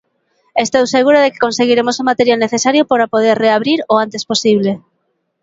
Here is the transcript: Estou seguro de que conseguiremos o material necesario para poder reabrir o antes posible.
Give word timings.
Estou 0.65 0.83
seguro 0.95 1.17
de 1.21 1.29
que 1.33 1.43
conseguiremos 1.45 1.95
o 2.01 2.07
material 2.11 2.39
necesario 2.45 2.83
para 2.91 3.11
poder 3.13 3.35
reabrir 3.45 3.79
o 3.93 3.95
antes 4.03 4.23
posible. 4.31 4.71